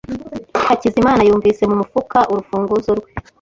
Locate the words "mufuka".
1.81-2.17